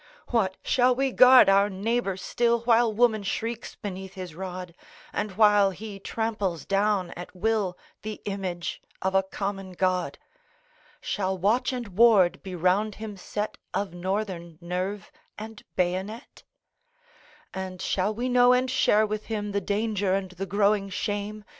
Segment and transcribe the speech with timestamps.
[0.29, 0.57] What!
[0.63, 4.73] shall we guard our neighbor still, While woman shrieks beneath his rod,
[5.13, 10.17] And while he trampels down at will The image of a common God?
[11.01, 16.41] Shall watch and ward be round him set, Of Northern nerve and bayonet?
[17.53, 21.43] And shall we know and share with him The danger and the growing shame?